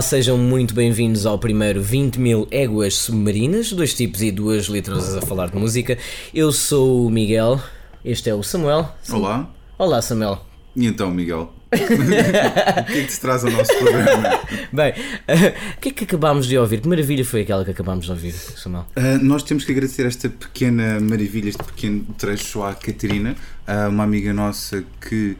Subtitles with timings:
[0.00, 5.14] Olá, sejam muito bem-vindos ao primeiro 20 mil éguas submarinas, dois tipos e duas letras
[5.14, 5.98] a falar de música.
[6.32, 7.60] Eu sou o Miguel,
[8.02, 8.88] este é o Samuel.
[9.12, 9.50] Olá.
[9.76, 10.42] Olá, Samuel.
[10.74, 11.52] E então, Miguel?
[11.72, 14.40] o que é que te traz ao nosso programa?
[14.72, 16.80] Bem, uh, o que é que acabámos de ouvir?
[16.80, 18.86] Que maravilha foi aquela que acabámos de ouvir, Samuel?
[18.96, 23.36] Uh, nós temos que agradecer esta pequena maravilha, este pequeno trecho à Catarina,
[23.68, 25.36] uh, uma amiga nossa que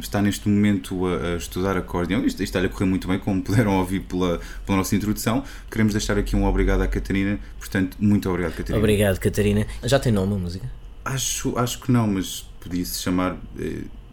[0.00, 2.20] está neste momento a, a estudar acordeão.
[2.20, 5.44] Isto, isto está-lhe a correr muito bem, como puderam ouvir pela, pela nossa introdução.
[5.70, 8.78] Queremos deixar aqui um obrigado à Catarina, portanto, muito obrigado, Catarina.
[8.78, 9.66] Obrigado, Catarina.
[9.84, 10.66] Já tem nome a música?
[11.04, 13.36] Acho, acho que não, mas podia-se chamar.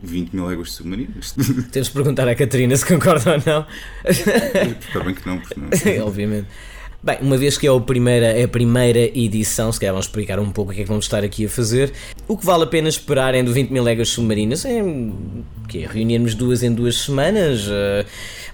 [0.03, 1.33] Eh, 20 mil léguas submarinas.
[1.71, 3.65] Temos de perguntar à Catarina se concorda ou não.
[4.09, 6.07] Espero bem que não, porque não.
[6.07, 6.47] Obviamente.
[7.05, 10.39] Bem, uma vez que é a, primeira, é a primeira edição, se calhar vamos explicar
[10.39, 11.93] um pouco o que é que vamos estar aqui a fazer.
[12.27, 14.81] O que vale a pena esperar é do 20 mil léguas submarinas é,
[15.69, 18.03] que é reunirmos duas em duas semanas, uh,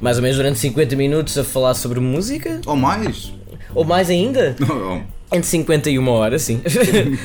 [0.02, 2.60] mais ou menos durante 50 minutos a falar sobre música.
[2.66, 3.32] Ou mais.
[3.74, 4.54] Ou mais ainda?
[4.60, 6.62] Não, Entre 50 e uma hora, sim.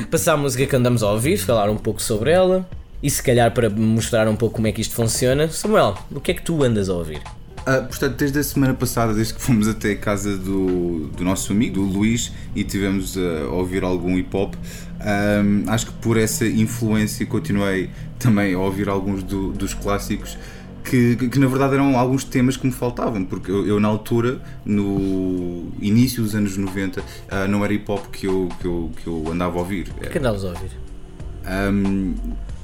[0.09, 2.65] Passar a música que andamos a ouvir, falar um pouco sobre ela.
[3.01, 6.31] E se calhar para mostrar um pouco como é que isto funciona, Samuel, o que
[6.31, 7.21] é que tu andas a ouvir?
[7.67, 11.51] Uh, portanto, desde a semana passada, desde que fomos até a casa do, do nosso
[11.51, 16.45] amigo, do Luís, e tivemos a ouvir algum hip hop, um, acho que por essa
[16.45, 20.37] influência continuei também a ouvir alguns do, dos clássicos.
[20.83, 23.89] Que, que, que, na verdade eram alguns temas que me faltavam, porque eu, eu na
[23.89, 28.65] altura, no início dos anos 90, uh, ah, não era hip hop que eu, que
[28.65, 29.89] eu, que eu andava a ouvir.
[29.89, 30.71] O que andavas a ouvir?
[31.45, 32.15] Um,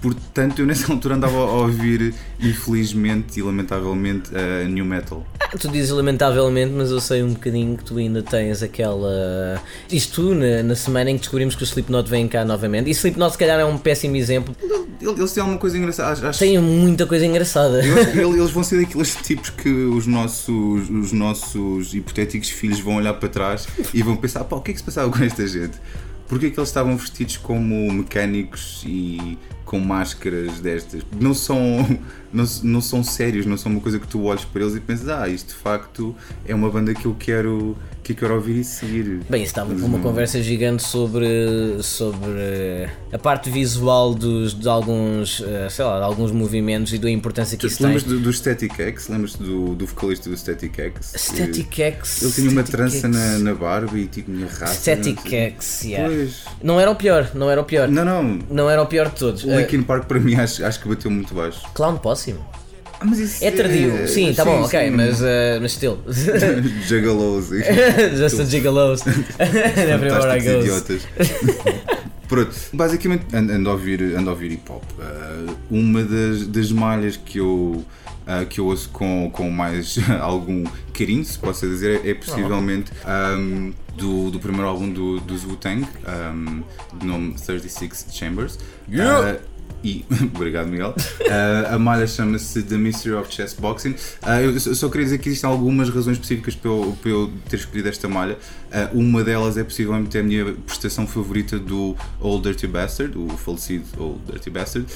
[0.04, 5.26] Portanto, eu nessa altura andava a ouvir, infelizmente e lamentavelmente, a uh, New Metal.
[5.40, 9.62] Ah, tu dizes lamentavelmente, mas eu sei um bocadinho que tu ainda tens aquela.
[9.90, 12.90] Isto na, na semana em que descobrimos que o Slipknot vem cá novamente.
[12.90, 14.54] E Slipknot, se calhar, é um péssimo exemplo.
[15.00, 16.28] Eles têm alguma coisa engraçada.
[16.28, 16.40] Acho...
[16.40, 17.80] Têm muita coisa engraçada.
[17.80, 23.14] Eles, eles vão ser daqueles tipos que os nossos, os nossos hipotéticos filhos vão olhar
[23.14, 25.80] para trás e vão pensar: pá, o que é que se passava com esta gente?
[26.28, 29.38] Porquê é que eles estavam vestidos como mecânicos e
[29.74, 31.02] com máscaras destas.
[31.20, 31.58] Não são,
[32.32, 35.10] não, não são sérios, não são uma coisa que tu olhes para eles e pensas,
[35.10, 38.64] ah, isto de facto é uma banda que eu quero, que eu quero ouvir e
[38.64, 39.22] seguir.
[39.30, 45.70] Bem, estava com uma conversa gigante sobre, sobre a parte visual dos, de alguns, eh,
[45.70, 47.88] sei lá, alguns movimentos e da importância que tu isso tem.
[47.88, 49.08] lembras do, do Static X?
[49.08, 51.14] Lembras-te do, do vocalista do Static X?
[51.16, 52.22] Static X.
[52.22, 54.74] Ele tinha uma trança na, na barba e tinha raça.
[54.74, 56.14] Static X, yeah.
[56.14, 56.44] Pois.
[56.62, 57.88] Não era o pior, não era o pior.
[57.88, 58.40] Não, não.
[58.50, 59.44] Não era o pior de todos.
[59.46, 61.62] O Linkin Park para mim acho, acho que bateu muito baixo.
[61.74, 62.36] Clown Possum.
[63.04, 64.08] Ah, mas isso é tardio, é...
[64.08, 64.78] sim, tá sim, bom, sim.
[64.78, 65.26] ok, mas, uh,
[65.62, 66.00] mas still.
[66.88, 67.50] Juggalos.
[68.16, 69.02] Just a gigalos.
[69.06, 70.62] Everywhere I go.
[70.62, 71.02] idiotas.
[72.30, 74.84] Pronto, basicamente ando a ouvir, ando a ouvir hip hop.
[74.98, 77.86] Uh, uma das, das malhas que eu.
[78.24, 82.90] Uh, que eu ouço com, com mais algum carinho, se posso dizer, é possivelmente
[83.38, 85.86] um, do, do primeiro álbum do, do Wu-Tang,
[86.34, 86.64] um,
[86.98, 88.58] de nome 36 Chambers.
[88.90, 89.34] Yeah.
[89.34, 89.53] Uh,
[89.84, 93.92] e, obrigado Miguel, uh, a malha chama-se The Mystery of Chess Boxing.
[94.22, 97.58] Uh, eu só queria dizer que existem algumas razões específicas para eu, para eu ter
[97.58, 98.38] escolhido esta malha.
[98.94, 103.86] Uh, uma delas é possivelmente a minha prestação favorita do Old Dirty Bastard, o falecido
[103.98, 104.88] Old Dirty Bastard.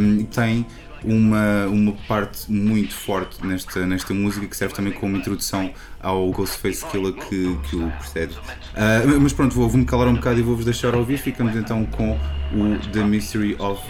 [0.00, 0.66] Um, tem
[1.04, 5.70] uma, uma parte muito forte nesta, nesta música que serve também como introdução
[6.00, 8.34] ao Ghostface Killer que, que o precede.
[8.34, 11.18] Uh, mas pronto, vou-me vou calar um bocado e vou-vos deixar ouvir.
[11.18, 12.12] Ficamos então com
[12.52, 13.82] o The Mystery of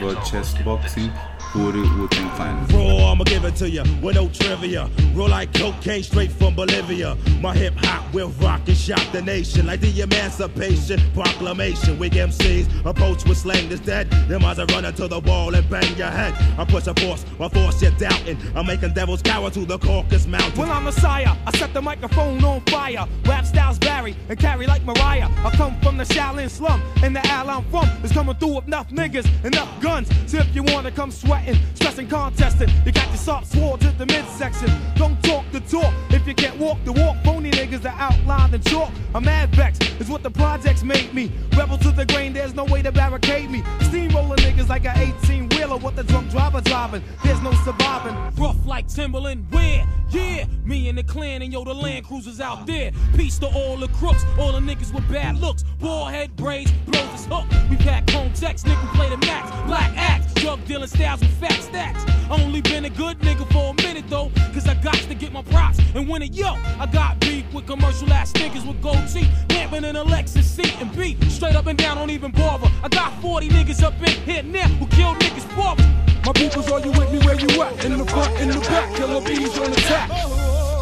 [1.53, 2.67] Chest Boxing por Wu-Tang Clan.
[2.69, 4.89] Raw, I'ma give it to you with no trivia.
[5.15, 7.17] Roll like cocaine straight from Bolivia.
[7.41, 11.99] My hip hop will rock and shock the nation like the Emancipation Proclamation.
[11.99, 14.11] Wig MCs approach with slang that's dead.
[14.29, 16.35] Them eyes are running to the wall and bang your head.
[16.59, 18.39] I push a force, my force you're doubting.
[18.55, 20.59] I'm making devils cower to the Caucasus Mountain.
[20.59, 21.37] Well, I'm a Messiah.
[21.47, 23.07] I set the microphone on fire.
[23.27, 25.29] Rap styles vary and carry like Mariah.
[25.45, 28.67] I come from the Shaolin slum, and the al I'm from is coming through with
[28.67, 30.09] enough niggas, and enough guns.
[30.26, 32.69] So if you wanna come sweat sweating, stressing, contesting.
[32.85, 34.71] You got your soft sword to the midsection.
[34.97, 37.17] Don't talk the talk if you can't walk the walk.
[37.25, 38.91] Phony niggas that outline the chalk.
[39.15, 41.33] I'm mad vex is what the projects made me.
[41.56, 43.62] Rebel to the grain, there's no way to barricade me.
[43.83, 47.03] Steamroller niggas like an 18 wheeler with the drunk driver driving.
[47.25, 48.15] There's no surviving.
[48.37, 49.87] Rough like Timberland, where?
[50.11, 52.93] Yeah, me and the clan and yo, the land cruisers out there.
[53.17, 55.62] Peace to all the crooks, all the niggas with bad looks.
[55.81, 57.47] Ball head braids, blows his hook.
[57.71, 59.50] We pack home checks, nigga play the max.
[59.67, 62.04] Black axe, drug dealing styles with fat stacks.
[62.31, 65.43] Only been a good nigga for a minute though, cause I got to get my
[65.43, 66.34] props and win it.
[66.34, 70.44] Yo, I got beef with commercial ass niggas with gold teeth, lamping in a Lexus
[70.44, 71.22] seat and beat.
[71.31, 72.69] Straight up and down, don't even bother.
[72.82, 75.82] I got 40 niggas up in here now who kill niggas proper.
[76.26, 77.84] My peoples, are you with me where you at?
[77.84, 80.08] In the front, in the back, killer bees on the attack.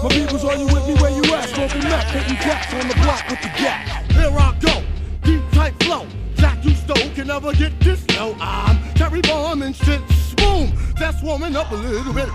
[0.02, 1.48] My peoples, are you with me where you at?
[1.48, 4.10] Smoking meth, hitting cats on the block with the gap.
[4.12, 4.82] Here I go,
[5.22, 6.06] deep tight flow.
[6.62, 8.36] You stole can never get this low.
[8.40, 10.00] I'm Terry Bomb and shit.
[10.36, 12.28] Boom, that's warming up a little bit.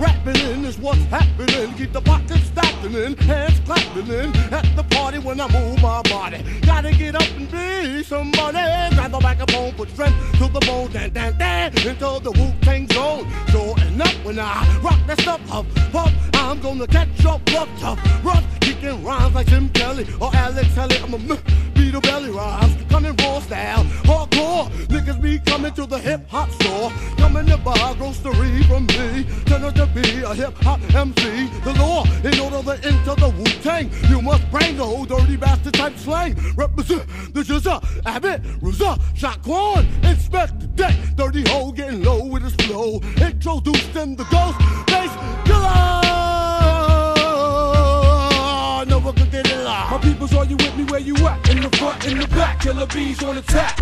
[0.00, 1.72] Rapping in is what's happening.
[1.74, 4.34] Keep the pockets stacking in, hands clapping in.
[4.52, 6.44] At the party when I move my body.
[6.62, 8.58] Gotta get up and be somebody.
[8.96, 10.90] Grab the microphone, put strength to the bone.
[10.90, 13.30] Dan, dan, dan, until the Wu Tang zone.
[13.50, 18.24] Sure enough, when I rock that stuff up, up, I'm gonna catch up, rough, tough,
[18.24, 18.44] rough.
[18.60, 20.96] Kicking rhymes like Tim Kelly or Alex Haley.
[20.96, 21.18] I'm a
[21.74, 22.74] beat a belly rhymes.
[22.88, 24.68] Coming raw style, hardcore.
[24.88, 26.90] Niggas be coming to the hip hop store.
[27.16, 29.24] Coming to buy grocery from me.
[29.46, 31.48] Turn to be a hip hop MC.
[31.64, 35.36] The law, in order to enter the Wu Tang, you must bring the old dirty
[35.36, 36.34] bastard type slang.
[36.56, 40.94] Represent the Jizza, Abbott, Razza, Shaquan, inspect the deck.
[41.16, 43.00] Dirty hole getting low with his flow.
[43.16, 45.10] Introduced in the ghost bass
[45.44, 46.00] killer.
[48.86, 49.90] No one can get it live.
[49.90, 51.48] My peoples, are you with me where you at?
[51.50, 53.78] In the front, in the back, killer bees on attack.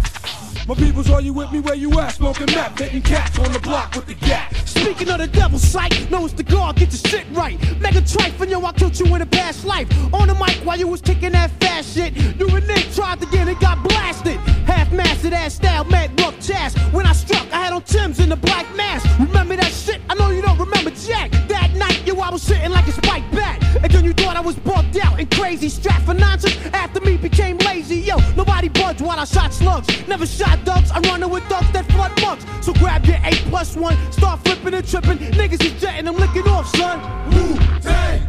[0.69, 2.15] My peoples, are you with me where you at?
[2.15, 4.55] Smoking meth, hitting cats on the block with the gap.
[4.55, 7.59] Speaking of the devil's sight, know it's the guard, get your shit right.
[7.81, 9.89] Mega trife, and yo, I killed you in a past life.
[10.15, 12.15] On the mic while you was kicking that fast shit.
[12.39, 14.37] You and Nick tried to get it, got blasted.
[14.67, 16.79] Half mastered ass style, mad rough chest.
[16.93, 19.05] When I struck, I had on Tim's in the black mask.
[19.19, 20.01] Remember that shit?
[20.09, 21.33] I know you don't remember Jack.
[21.49, 23.61] That night, yo, I was sitting like a spike bat.
[23.83, 25.69] And then you thought I was bugged out and crazy.
[25.69, 27.97] Strapped for nonsense after me became lazy.
[27.97, 28.69] Yo, nobody
[29.03, 29.89] while I shot slugs.
[30.09, 32.45] Never shot ducks, I'm running with ducks that flood bucks.
[32.65, 35.19] So grab your 8 plus 1, start flipping and tripping.
[35.19, 37.01] Niggas is jetting, I'm licking off, son.
[37.31, 38.21] Wu Tang,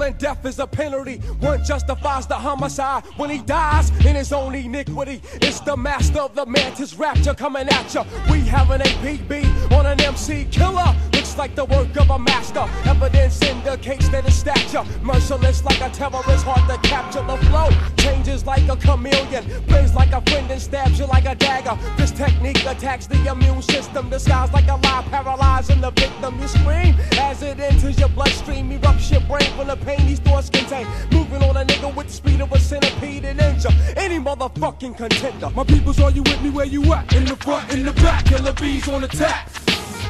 [0.00, 1.16] And death is a penalty.
[1.40, 5.20] One justifies the homicide when he dies in his own iniquity.
[5.34, 8.04] It's the master of the mantis rapture coming at ya.
[8.30, 10.94] We have an APB on an MC killer.
[11.12, 12.66] Looks like the work of a master.
[12.84, 17.68] Evidence indicates that his stature merciless like a terrorist, hard to capture the flow.
[17.96, 21.76] Changes like a chameleon, plays like a friend and stabs you like a dagger.
[21.96, 26.40] This technique attacks the immune system, disguised like a lie, paralyzing the victim.
[26.40, 30.50] You scream as it enters your bloodstream, erupts your brain from the pain these thoughts
[30.50, 30.86] contain.
[31.10, 35.50] Moving on a nigga with the speed of a centipede and injure any motherfucking contender.
[35.50, 37.14] My peoples, are you with me where you at?
[37.14, 39.48] In the front, in the back, killer bees on attack.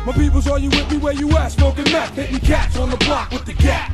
[0.04, 1.52] My peoples, are you with me where you at?
[1.52, 3.92] Smoking meth, hitting cats on the block with the gat.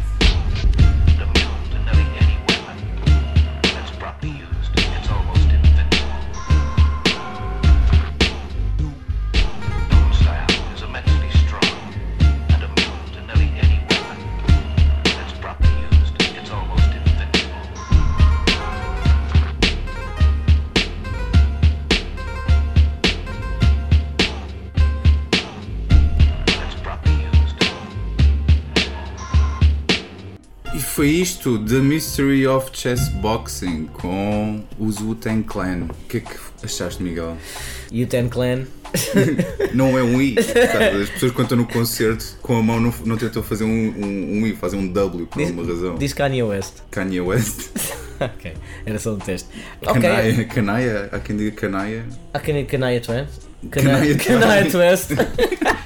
[31.05, 35.89] Foi isto, The Mystery of Chess Boxing com os Wu-Tang Clan.
[35.91, 37.37] O que é que achaste, Miguel?
[37.93, 38.65] U10 Clan.
[39.75, 40.35] Não é um I.
[40.43, 41.03] Sabe?
[41.03, 44.39] As pessoas quando estão no concerto com a mão não, não tentam fazer um, um,
[44.39, 45.95] um I, fazem um W por Diz, alguma razão.
[45.97, 46.77] diz Kanye West.
[46.91, 47.69] Kanye West.
[48.19, 48.55] ok,
[48.87, 49.51] era só um teste.
[49.83, 52.07] Canaia, Canaia, há quem diga Canaia.
[52.33, 53.43] há Kanye, Kanye West?
[53.71, 55.11] Kanye Kanye Twist.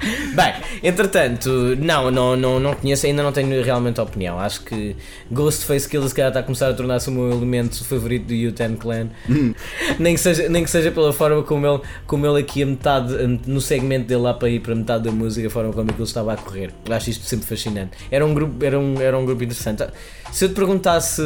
[0.34, 4.38] Bem, entretanto, não, não, não, não conheço, ainda não tenho realmente opinião.
[4.38, 4.96] Acho que
[5.30, 8.76] Ghostface Killer se calhar está a começar a tornar-se o meu elemento favorito do U10
[8.78, 9.08] Clan.
[9.98, 13.14] nem, que seja, nem que seja pela forma como ele, como ele aqui a metade,
[13.46, 16.32] no segmento dele lá para ir para metade da música, a forma como aquilo estava
[16.32, 16.72] a correr.
[16.88, 17.92] Acho isto sempre fascinante.
[18.10, 19.84] Era um grupo, era um, era um grupo interessante.
[20.32, 21.20] Se eu te perguntasse,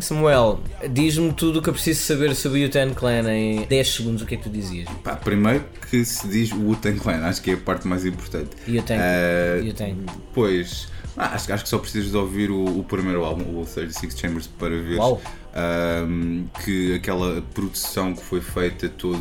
[0.00, 0.60] Samuel,
[0.90, 4.26] diz-me tudo o que eu preciso saber sobre o U10 Clan em 10 segundos, o
[4.26, 4.88] que é que tu dizias?
[5.02, 8.50] Pá, primeiro que se diz Wu-Tang Clan, acho que é a parte mais importante.
[8.68, 8.84] U10.
[8.90, 9.96] Eh, U10.
[10.34, 14.16] Pois, ah, acho, acho que só precisas de ouvir o, o primeiro álbum, o 36
[14.18, 15.20] Chambers, para ver Uau.
[15.54, 19.20] ahm, que aquela produção que foi feita, todos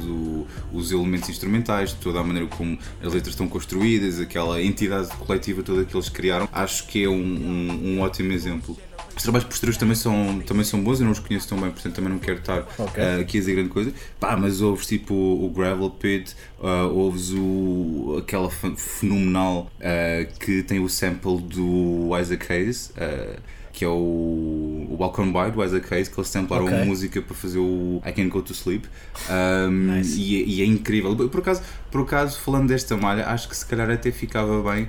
[0.72, 5.86] os elementos instrumentais, toda a maneira como as letras estão construídas, aquela entidade coletiva toda
[5.86, 8.78] que eles criaram, acho que é um, um- um ótimo exemplo.
[9.16, 11.94] Os trabalhos posteriores também são, também são bons, eu não os conheço tão bem, portanto
[11.94, 13.02] também não quero estar Ok.
[13.04, 13.94] ah, aqui a dizer grande coisa.
[14.20, 20.26] Pá, mas ouves tipo o, o Gravel Pit, ah, ouves o, aquela fe- fenomenal ah,
[20.40, 23.38] que tem o sample do Isaac Hayes, ah,
[23.72, 26.82] que é o, o Welcome By do Isaac Hayes, que eles samplaram Ok.
[26.82, 28.88] a música para fazer o I Can Go To Sleep.
[29.30, 30.20] Um, Nice.
[30.20, 31.16] e, é- e é incrível.
[31.30, 34.88] Por acaso, por acaso, falando desta malha, acho que se calhar até ficava bem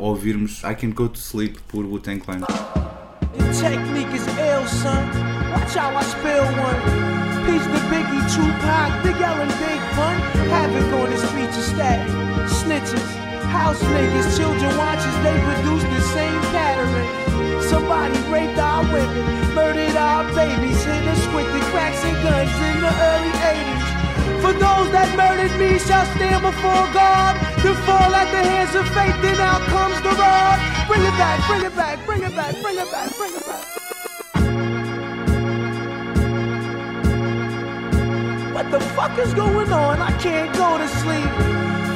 [0.00, 2.40] ouvirmos I Can Go To Sleep por Wu-Tang Clan.
[3.34, 5.06] This technique is ill, son.
[5.52, 6.80] Watch how I spill one.
[7.46, 10.16] Peace the Biggie, Tupac, Big L and Big Pun.
[10.50, 12.08] Havoc on the streets of static.
[12.50, 13.10] Snitches,
[13.46, 17.62] house niggas, children watchers, they produce the same pattern.
[17.62, 22.80] Somebody raped our women, murdered our babies, hit us with the cracks and guns in
[22.80, 23.89] the early 80s.
[24.38, 27.34] For those that murdered me shall stand before God
[27.66, 30.58] to fall at the hands of faith, then out comes the rod.
[30.86, 33.64] Bring it back, bring it back, bring it back, bring it back, bring it back.
[38.54, 40.00] What the fuck is going on?
[40.00, 41.30] I can't go to sleep.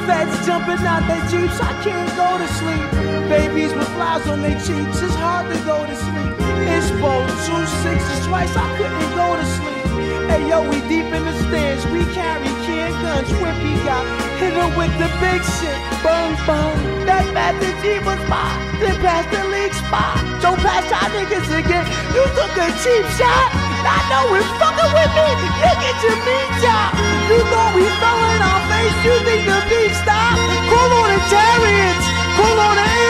[0.05, 3.29] Feds jumping out their jeeps, I can't go to sleep.
[3.29, 6.44] Babies with flies on their cheeks, it's hard to go to sleep.
[6.63, 9.85] It's both two sixes twice, I couldn't go to sleep.
[10.29, 13.29] Hey yo, we deep in the stands, we carry can guns.
[13.39, 14.03] Whippy got
[14.39, 15.77] hit her with the big shit.
[16.03, 18.59] Bung bung, that Master G was mine.
[18.81, 20.17] Then pass the league spot.
[20.41, 21.85] Don't pass y'all niggas again.
[22.11, 23.47] You took a cheap shot.
[23.85, 25.29] I know it's fucking with me.
[25.61, 26.91] You get your meat chop.
[27.29, 28.97] You thought we fell in our face.
[29.05, 30.41] You think the beat stopped?
[30.67, 32.05] Call on the chariots.
[32.35, 33.04] Call on the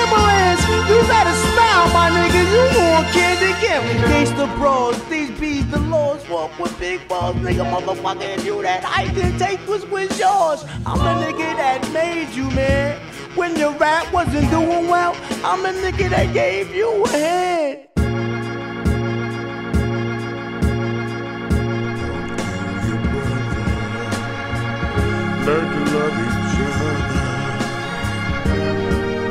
[3.56, 4.02] want candy Kim.
[4.10, 7.36] Gangsta bros, these bees, the laws walk with big balls.
[7.38, 10.64] Nigga, motherfucker, you that I didn't take was was yours.
[10.86, 13.00] I'm a nigga that made you, man.
[13.36, 17.80] When your rap wasn't doing well, I'm a nigga that gave you a hand.
[25.46, 26.96] Learn to love each other.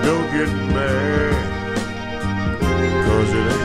[0.05, 1.35] Don't get mad,
[3.07, 3.64] cause it ain't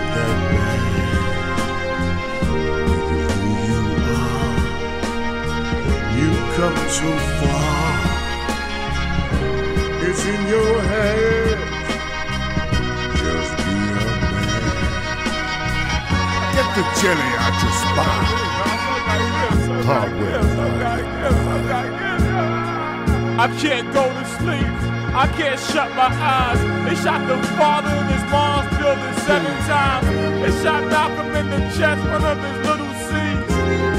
[6.59, 7.89] come too far.
[10.07, 11.57] It's in your head.
[13.19, 14.59] Just be a man.
[16.55, 18.29] Get the jelly out your spine.
[19.87, 20.43] Hardware.
[23.39, 24.73] I can't go to sleep.
[25.15, 26.61] I can't shut my eyes.
[26.85, 30.07] They shot the father in his mom's building seven times.
[30.41, 32.88] They shot Malcolm in the chest, one of his little.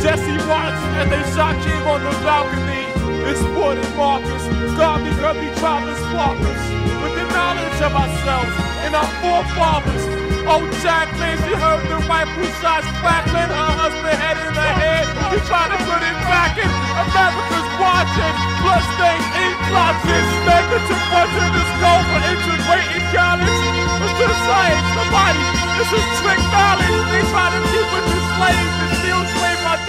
[0.02, 2.84] Jesse watched as they shot King on the balcony.
[3.30, 4.42] Exported Marcus,
[4.74, 6.62] God because he tried to spark us
[7.04, 10.04] with the knowledge of ourselves and our forefathers.
[10.48, 15.04] Oh, Jacqueline, she heard the rifle shots crackling, her husband head in her head.
[15.30, 16.66] He tried to put it back in.
[16.66, 18.34] America's watching,
[18.64, 20.28] bloodstained ink blotches.
[20.48, 23.62] Negative one to the skull for integrating college.
[24.00, 25.44] It's the science, nobody.
[25.76, 26.98] This is trick knowledge.
[27.14, 28.79] They try to keep us enslaved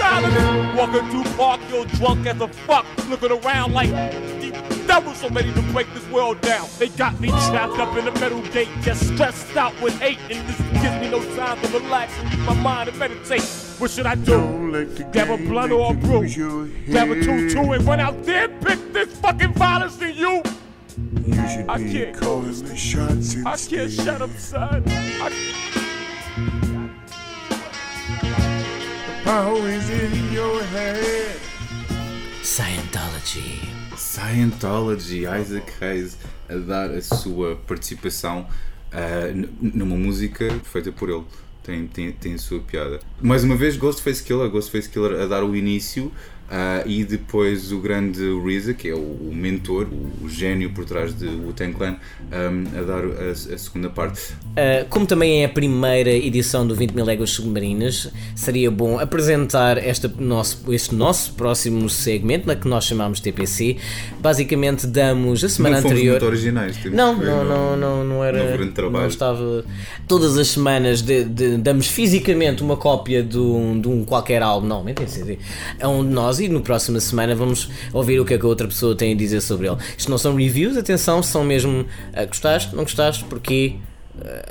[0.00, 0.76] our dollars.
[0.76, 4.50] Walking through park, you're drunk as a fuck, looking around like the
[4.86, 6.68] devils so ready to break this world down.
[6.78, 10.48] They got me trapped up in the metal gate, just stressed out with hate, and
[10.48, 13.42] this gives me no time to relax and use my mind and meditate.
[13.78, 14.32] What should I do?
[14.32, 16.28] Don't let the Grab a blunt or a brew.
[16.86, 20.42] Grab a two-two and run out there and pick this fucking violence in you.
[21.26, 23.36] You should I be can't calling the shots.
[23.44, 24.84] I can't shut up, son.
[24.86, 25.91] I
[29.24, 31.36] Is in your head.
[32.42, 33.60] Scientology.
[33.94, 36.16] Scientology, Isaac Hayes
[36.48, 38.46] a dar a sua participação
[39.32, 41.24] n- numa música feita por ele.
[41.62, 42.98] Tem, tem, tem a sua piada.
[43.20, 46.10] Mais uma vez, Ghostface Killer, Ghostface Killer a dar o início
[46.54, 50.84] ah, e depois o grande RZA, que é o, o mentor, o, o gênio por
[50.84, 51.96] trás de Wu-Tang Clan,
[52.30, 54.20] ah, a dar a, a segunda parte.
[54.52, 59.78] Uh, como também é a primeira edição do 20 mil léguas submarinas, seria bom apresentar
[59.78, 63.78] esta nosso, este nosso próximo segmento, na que nós chamamos TPC.
[64.20, 66.10] Basicamente, damos a semana não anterior.
[66.12, 66.76] muito originais.
[66.84, 68.44] Não, que ver, não, não, não, não era.
[68.50, 69.02] no grande trabalho.
[69.04, 69.64] Não estava.
[70.06, 74.66] Todas as semanas de- de- damos fisicamente uma cópia de um, de um qualquer álbum,
[74.66, 75.38] normalmente em CD,
[75.80, 78.48] a um de nós e no próxima semana vamos ouvir o que é que a
[78.48, 79.76] outra pessoa tem a dizer sobre ele.
[79.96, 81.86] Isto não são reviews, atenção, são mesmo.
[82.12, 82.74] ah, gostaste?
[82.74, 83.24] Não gostaste?
[83.24, 83.76] Porquê?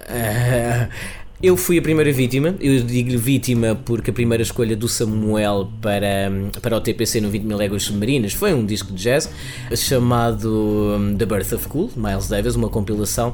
[0.08, 0.88] Ah,
[1.42, 6.32] eu fui a primeira vítima, eu digo vítima porque a primeira escolha do Samuel para,
[6.62, 9.30] para o TPC no 20 mil léguas submarinas foi um disco de jazz
[9.76, 13.34] chamado hum, The Birth of Cool, Miles Davis, uma compilação.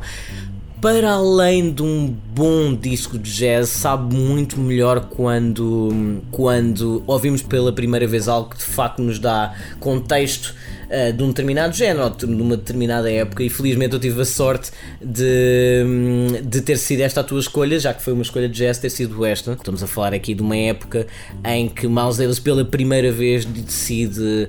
[0.82, 7.74] Para além de um bom disco de jazz, sabe muito melhor quando, quando ouvimos pela
[7.74, 10.54] primeira vez algo que de facto nos dá contexto
[10.90, 14.72] ah, de um determinado género de uma determinada época e felizmente eu tive a sorte
[15.02, 18.58] de, hum, de ter sido esta a tua escolha, já que foi uma escolha de
[18.58, 19.54] jazz ter sido esta.
[19.54, 21.08] Estamos a falar aqui de uma época
[21.44, 24.48] em que Miles Davis pela primeira vez decide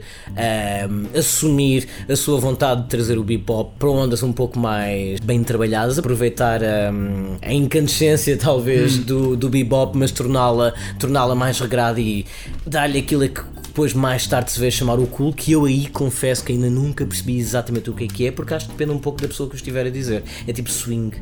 [0.89, 5.43] hum, assumir a sua vontade de trazer o bebop para ondas um pouco mais bem
[5.43, 12.25] trabalhadas, aproveitar hum, a incandescência talvez do, do bebop, mas torná-la torná-la mais regrada e
[12.67, 16.45] dar-lhe aquilo que depois mais tarde se vê chamar o cool, que eu aí confesso
[16.45, 18.99] que ainda nunca percebi exatamente o que é que é, porque acho que depende um
[18.99, 20.25] pouco da pessoa que o estiver a dizer.
[20.47, 21.13] É tipo swing.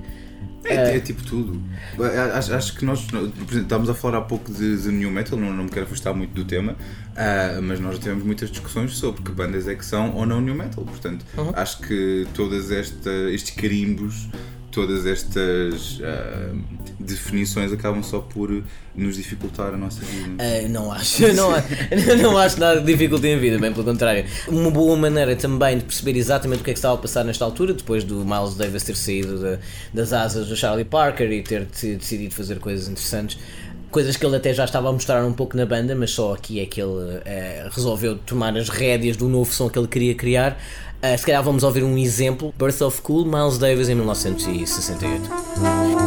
[0.65, 1.61] É, é tipo tudo.
[2.35, 5.53] Acho, acho que nós, exemplo, estávamos a falar há pouco de, de New Metal, não,
[5.53, 6.77] não me quero afastar muito do tema,
[7.15, 10.41] ah, mas nós já tivemos muitas discussões sobre que bandas é que são ou não
[10.41, 10.85] New Metal.
[10.85, 11.25] Portanto,
[11.55, 14.29] acho que todas esta, estes carimbos,
[14.77, 16.53] todas estas ah,
[17.01, 18.63] definições acabam só por
[18.95, 20.37] nos dificultar a nossa vida.
[20.39, 21.51] Ah, não acho, não,
[22.23, 24.27] não acho nada de dificuldade em vida, bem pelo contrário.
[24.47, 27.43] Uma boa maneira também de perceber exatamente o que é que estava a passar nesta
[27.43, 29.59] altura, depois do Miles Davis ter saído da-
[29.95, 33.39] das asas do Charlie Parker e ter de- decidido fazer coisas interessantes.
[33.91, 36.61] Coisas que ele até já estava a mostrar um pouco na banda, mas só aqui
[36.61, 40.61] é que ele eh, resolveu tomar as rédeas do novo som que ele queria criar.
[41.03, 46.06] Ah, se calhar vamos ouvir um exemplo: Birth of Cool, Miles Davis em 1968.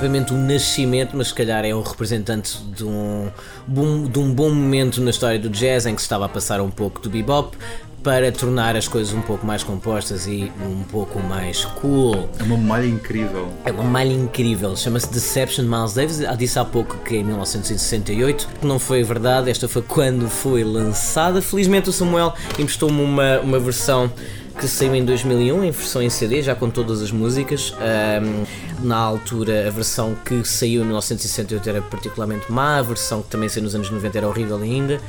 [0.00, 3.28] Propriamente um nascimento, mas se calhar é um representante de um,
[3.66, 6.58] bom, de um bom momento na história do jazz em que se estava a passar
[6.62, 7.54] um pouco do bebop
[8.02, 12.30] para tornar as coisas um pouco mais compostas e um pouco mais cool.
[12.38, 13.50] É uma malha incrível.
[13.66, 16.18] É uma malha incrível, chama-se Deception Miles Davis.
[16.38, 20.64] Disse há pouco que é em 1968, que não foi verdade, esta foi quando foi
[20.64, 21.42] lançada.
[21.42, 24.10] Felizmente o Samuel emprestou-me uma, uma versão
[24.58, 27.74] que saiu em 2001, em versão em CD, já com todas as músicas.
[27.80, 28.44] Ahm,
[28.82, 33.48] na altura, a versão que saiu em 1968 era particularmente má, a versão que também
[33.48, 35.00] saiu nos anos 90 era horrível ainda.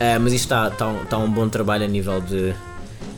[0.00, 2.52] Ah, mas isto está, está, um- está um bom trabalho a nível de,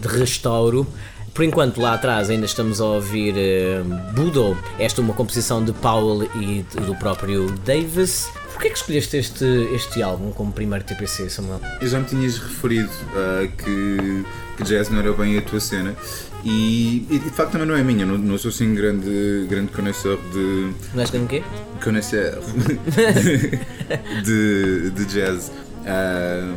[0.00, 0.86] de restauro.
[1.34, 3.82] Por enquanto, lá atrás ainda estamos a ouvir eh,
[4.14, 4.56] Budo.
[4.78, 8.28] Esta é uma composição de Powell e do próprio Davis.
[8.56, 11.60] Porquê que escolheste este, este álbum como primeiro TPC, Samuel?
[11.78, 14.24] Eu já me tinhas referido ah, que,
[14.56, 15.94] que jazz não era bem a tua cena
[16.42, 20.18] e, e de facto também não é minha, não, não sou assim grande, grande conhecedor
[20.32, 20.72] de.
[20.94, 21.44] Não és grande quê?
[21.84, 22.32] conhecer
[24.24, 25.52] de, de jazz.
[25.84, 26.54] Ah,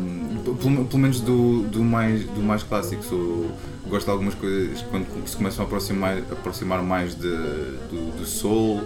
[0.58, 3.04] pelo, pelo menos do, do, mais, do mais clássico.
[3.04, 3.52] Sou,
[3.90, 8.84] gosto de algumas coisas quando se começam a aproximar, aproximar mais de, do, do soul.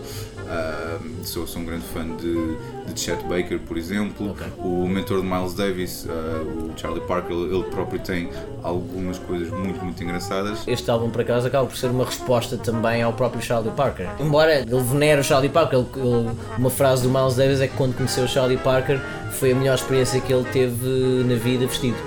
[0.49, 2.56] Ah, sou, sou um grande fã de,
[2.93, 4.32] de Chet Baker, por exemplo.
[4.32, 4.45] Ok.
[4.60, 8.29] O mentor de Miles Davis, ah, o Charlie Parker, ele ele próprio tem
[8.62, 10.60] algumas coisas muito, muito engraçadas.
[10.67, 14.08] Este álbum, por acaso, acaba por ser uma resposta também ao próprio Charlie Parker.
[14.19, 17.75] Embora ele venere o Charlie Parker, ele- ele- uma frase do Miles Davis é que
[17.75, 18.99] quando conheceu o Charlie Parker
[19.32, 21.97] foi a melhor experiência que ele teve na vida vestido.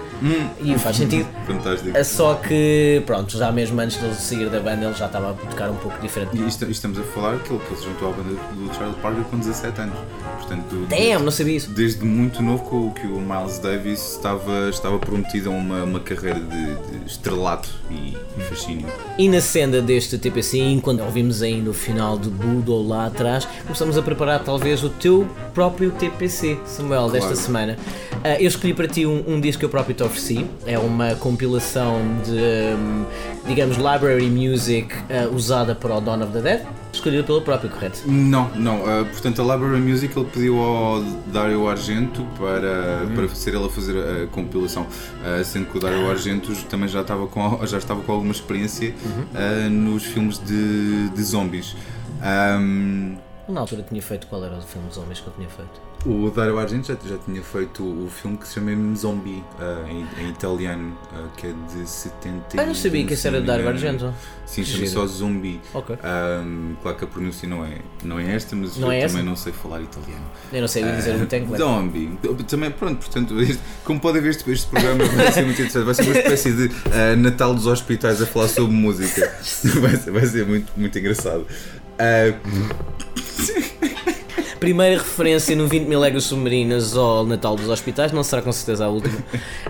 [0.60, 1.26] E faz sentido.
[1.46, 1.96] Fantástico.
[1.96, 5.30] É Só que, pronto, já mesmo antes de ele sair da banda, ele já estava
[5.30, 6.36] a tocar um pouco diferente.
[6.36, 8.96] E isto- estamos a falar que ele, que ele se juntou à banda do Charlie
[9.00, 9.94] Parker com 17 anos.
[10.38, 11.70] Portanto, Damn, não sabia isso.
[11.70, 16.00] desde muito novo que o, que o Miles Davis estava, estava prometido a uma, uma
[16.00, 18.86] carreira de, de estrelato e, e fascínio.
[19.18, 23.96] E na senda deste TPC, enquanto ouvimos ainda o final de Budo lá atrás, começamos
[23.98, 27.36] a preparar talvez o teu próprio TPC, Samuel, desta Claro.
[27.42, 27.76] semana.
[28.22, 30.46] Ah, eu escolhi para ti um, um disco que eu próprio ofereci.
[30.66, 33.04] É uma compilação de, hum,
[33.46, 38.00] digamos, library music ah, usada para o Dawn of the Dead, escolhida pelo próprio, correto?
[38.06, 38.82] Não, não.
[38.86, 43.68] ah, portanto, a Library Music ele pediu ao Dario Argento para, para ser ele a
[43.68, 44.86] fazer a compilação.
[45.24, 48.94] Ah, sendo que o Dario Argento também já estava com, já estava com alguma experiência
[49.34, 51.76] ah, nos filmes de, de zombies.
[52.22, 53.16] Ahm,
[53.48, 55.85] Na altura tinha feito qual era o filme dos homens que eu tinha feito?
[56.08, 60.06] O Dario Argento já, já tinha feito o filme que se chama Zombie, ah, em,
[60.24, 64.14] em italiano, ah, que é de 70 Ah, não sabia que esse era Dario Argento.
[64.46, 65.60] Sim, chama só Zombie.
[65.74, 65.96] Ok.
[66.04, 69.16] Ahm, claro que a pronúncia não é, não é esta, mas Não eu é também
[69.16, 69.28] essa?
[69.28, 70.24] não sei falar italiano.
[70.52, 71.60] Eu não sei dizer muito em inglês.
[71.60, 72.18] Zombie.
[72.46, 75.84] Também, pronto, portanto, este- como podem ver, este, este programa vai ser muito interessante.
[75.84, 79.26] Vai ser uma espécie de ah, Natal dos hospitais a falar sobre música.
[79.80, 81.44] Vai ser, vai ser muito, muito engraçado.
[81.98, 82.32] Ah,
[84.66, 88.84] Primeira referência no 20 mil léguas submarinas ao Natal dos Hospitais, não será com certeza
[88.86, 89.16] a última.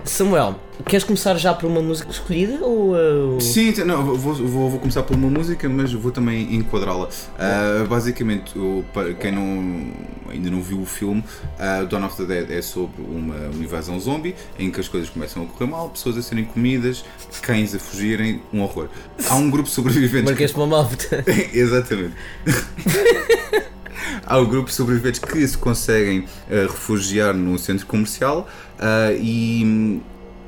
[0.03, 0.55] Samuel,
[0.87, 2.95] queres começar já por uma música escolhida ou.
[2.95, 7.07] uh, Sim, não, vou, vou, vou começar por uma música, mas vou também enquadrá-la.
[7.37, 8.53] Ah, basicamente,
[8.91, 9.91] para quem não,
[10.31, 11.23] ainda não viu o filme,
[11.59, 15.11] ah, Dawn of the Dead é sobre uma, uma invasão zombie em que as coisas
[15.11, 17.05] começam a correr mal, pessoas a serem comidas,
[17.43, 18.87] cães a fugirem, um horror.
[19.29, 20.21] Há um grupo de sobreviventes.
[20.21, 21.23] que- Marquês de uma malta.
[21.53, 22.15] Exatamente.
[24.25, 28.47] Há o grupo de sobreviventes que se conseguem eh, refugiar num centro comercial
[28.79, 30.01] ah, e hum,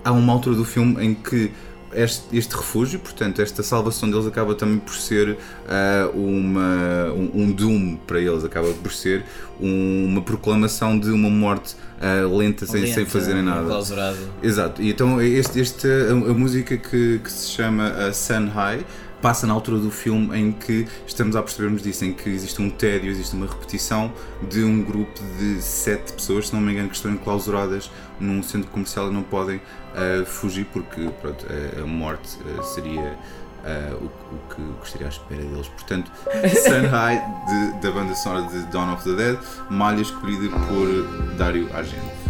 [0.04, 1.52] há uma altura do filme em que
[1.92, 7.52] este, este refúgio, portanto, esta salvação deles acaba também por ser ah, uma, um, um
[7.52, 9.24] doom para eles, acaba por ser
[9.60, 13.66] um- uma proclamação de uma morte ah, lenta, sem, sem fazerem nada.
[13.66, 14.18] Clausurado.
[14.44, 18.86] Exato, e então este, este, a, a música que, que se chama uh, Sun High
[19.22, 22.70] passa na altura do filme em que estamos a percebermos disso, em que existe um
[22.70, 24.12] tédio, existe uma repetição
[24.50, 28.70] de um grupo de sete pessoas, se não me engano, que estão enclausuradas num centro
[28.72, 31.46] comercial e não podem uh, fugir porque pronto,
[31.78, 35.68] a, a morte uh, seria uh, o, o que o que estaria à espera deles.
[35.68, 36.12] Portanto,
[36.64, 41.70] Sun High de- da banda sonora de Dawn of the Dead, malha escolhida por Dario
[41.76, 42.29] Argento.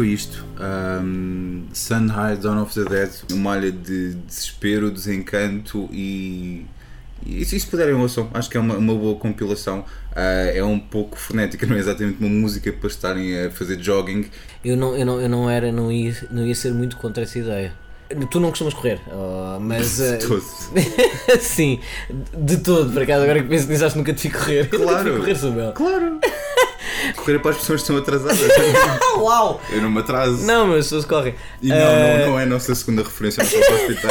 [0.00, 0.46] Foi isto.
[0.58, 6.64] Um, Sun High Dawn of the Dead, uma malha de desespero, desencanto e.
[7.26, 9.84] E se se puderem ouçam, acho que é uma, uma boa compilação.
[10.16, 14.24] Ah, é um pouco frenética, não é exatamente uma música para estarem a fazer jogging.
[14.64, 17.38] Eu não, eu não, eu não era, não ia, não ia ser muito contra essa
[17.38, 17.74] ideia.
[18.30, 20.00] Tu não costumas correr, oh, mas.
[20.00, 20.42] eh, Todo.
[21.40, 21.78] Sim,
[22.38, 24.66] de todo, por acaso, agora que penso nisso, acho que nunca te vi correr.
[24.70, 25.18] Claro.
[25.18, 25.72] Correr, Samuel.
[25.72, 26.20] Claro!
[27.16, 28.38] Correr para as pessoas que estão atrasadas.
[29.16, 29.60] Uau!
[29.70, 30.44] Eu não me atraso.
[30.44, 31.34] Não, mas as pessoas correm.
[31.62, 34.10] E não, Eh, não, não é a nossa segunda referência ao hospital.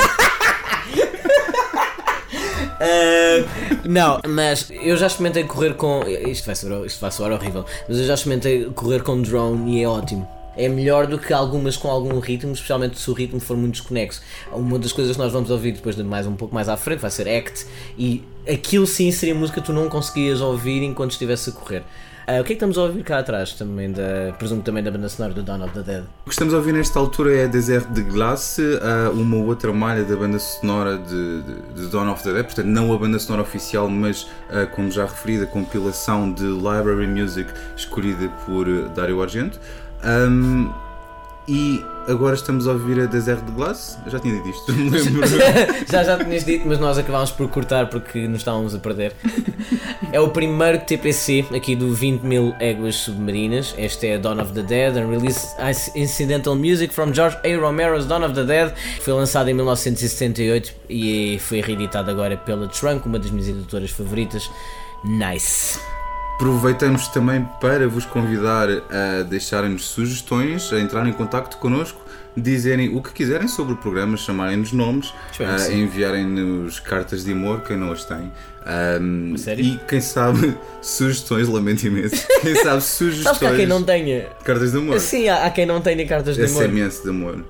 [2.80, 3.44] Uh,
[3.90, 6.02] não, mas eu já experimentei correr com.
[6.08, 9.84] Isto vai, ser, isto vai soar horrível, mas eu já experimentei correr com drone e
[9.84, 10.28] é ótimo.
[10.58, 14.22] É melhor do que algumas com algum ritmo, especialmente se o ritmo for muito desconexo.
[14.52, 17.00] Uma das coisas que nós vamos ouvir depois de mais um pouco mais à frente
[17.00, 17.66] vai ser Act,
[17.98, 21.84] e aquilo sim seria música que tu não conseguias ouvir enquanto estivesse a correr.
[22.32, 23.54] Ah, o que é que estamos a ouvir cá atrás?
[23.54, 26.04] Também da, presumo também da banda sonora do Dawn of the Dead.
[26.04, 30.04] O que estamos a ouvir nesta altura é Desert de Glace, ah, uma outra malha
[30.04, 33.42] da banda sonora de, de, de Dawn of the Dead, portanto não a banda sonora
[33.42, 39.60] oficial, mas ah, como já referido, a compilação de Library Music escolhida por Dario Argento.
[40.04, 40.72] Ahm,
[41.50, 44.84] e agora estamos a ouvir a Desert de Glace, eu já tinha dito isto, não
[44.86, 45.28] me lembro.
[45.92, 49.14] já já tinhas dito, mas nós acabámos por cortar porque nos estávamos a perder.
[50.12, 53.76] É o primeiro TPC aqui do 20 mil éguas submarinas.
[53.78, 55.50] Este é Dawn of the Dead, Unreleased
[55.96, 57.56] Incidental Music from George A.
[57.56, 58.74] Romero's Dawn of the Dead.
[59.02, 64.50] Foi lançado em 1978 e foi reeditado agora pela Trunk, uma das minhas editoras favoritas.
[65.04, 65.80] Nice.
[66.39, 71.99] Aproveitamos também para vos convidar a deixarem-nos sugestões, a entrarem em contacto connosco,
[72.36, 75.82] dizerem o que quiserem sobre o programa, chamarem-nos nomes, sim.
[75.82, 78.32] enviarem-nos cartas de amor, quem não as tem.
[79.36, 79.65] Sério?
[79.65, 82.25] e quem sabe, sugestões, lamento imenso.
[82.39, 83.23] Quem sabe sugestões.
[83.23, 84.30] Sabes que há quem não tenha.
[84.41, 84.97] Cartas de amor.
[85.02, 86.63] Sim, há, há quem não tenha cartas de amor.
[86.63, 87.43] SMS de amor.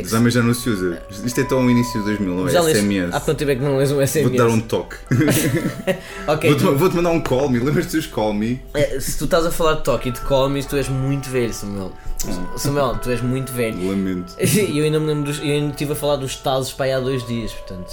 [0.00, 1.02] Os homens já não se usa.
[1.24, 2.50] Isto é tão o início de 2000, não é?
[2.50, 3.14] Já lês- SMS.
[3.14, 4.22] Há quanto tempo é que não lês um SMS?
[4.22, 4.96] Vou-te dar um toque.
[6.26, 7.58] Ok, Vou-te vou-te mandar um call me.
[7.58, 8.60] Lembras-te dos call me?
[8.74, 11.28] É, se tu estás a falar de toque e de call me, tu és muito
[11.28, 11.92] velho, Samuel.
[12.56, 13.88] Samuel, tu és muito velho.
[13.90, 14.34] Lamento.
[14.40, 16.92] E eu ainda me lembro dos, eu ainda estive a falar dos tazos para aí
[16.92, 17.92] há dois dias, portanto.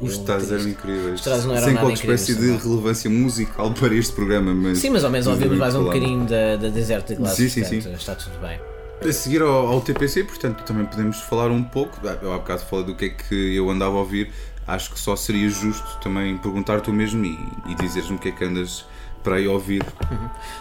[0.00, 1.14] Os tazos eram incríveis.
[1.14, 4.78] Os tazos não eram Sem qualquer espécie de relevância musical para este programa, mas.
[4.78, 7.48] Sim, mas ao menos mas ouvimos mais um bocadinho da, da Desert de Glass, Sim,
[7.48, 7.92] sim, portanto, sim.
[7.94, 8.60] está tudo bem.
[9.06, 11.96] A seguir ao, ao TPC, portanto, também podemos falar um pouco.
[12.06, 14.32] ah, Eu há bocado falei do que é que eu andava a ouvir.
[14.66, 17.38] Acho que só seria justo também perguntar tu mesmo e,
[17.68, 18.84] e dizeres-me o que é que andas
[19.26, 19.82] para aí ouvir.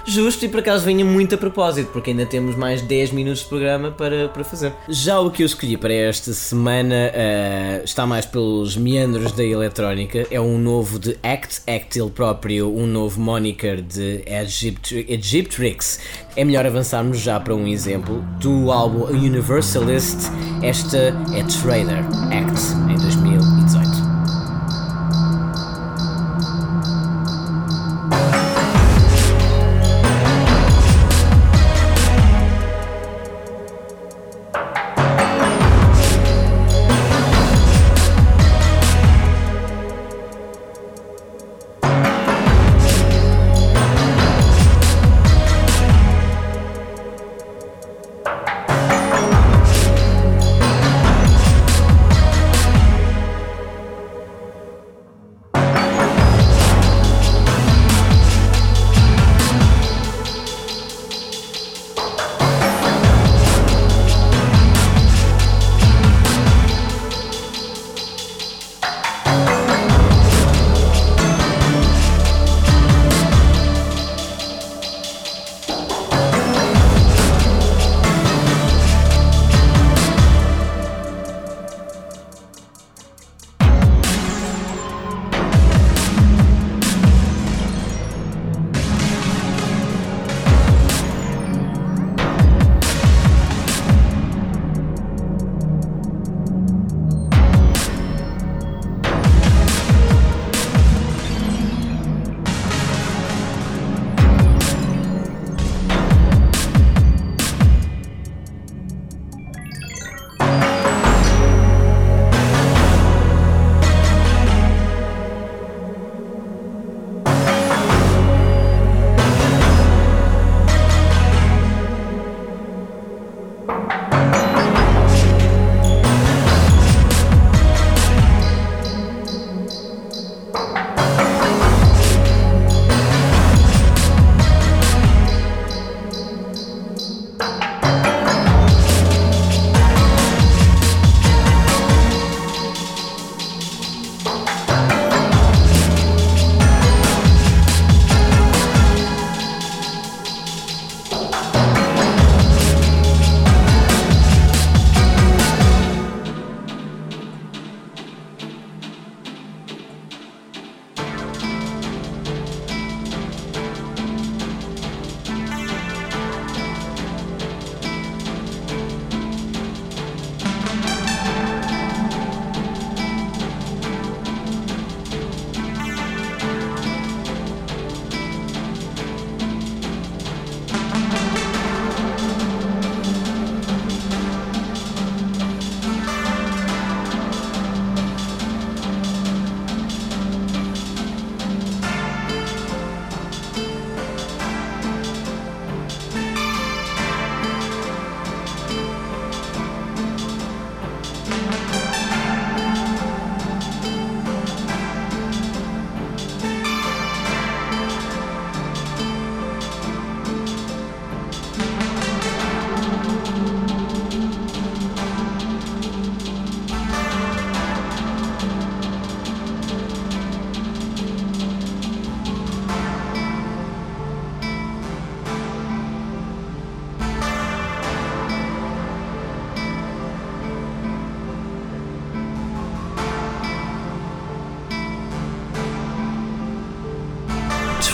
[0.08, 3.46] Justo e por acaso venha muito a propósito, porque ainda temos mais 10 minutos de
[3.46, 4.74] programa para, para fazer.
[4.90, 10.26] Já o que eu escolhi para esta semana eh, está mais pelos meandros da eletrónica.
[10.32, 16.00] É um novo de Act, Act ele próprio, um novo moniker de Egypt, Egyptrix.
[16.36, 20.32] É melhor avançarmos já para um exemplo do álbum Universalist.
[20.64, 23.55] Esta é Trader, Act, em 2018.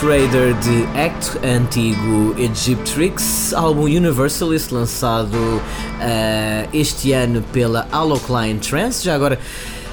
[0.02, 9.04] Raider de Act, antigo Egyptrix, álbum Universalist lançado uh, este ano pela Allocline Trance.
[9.04, 9.38] Já agora,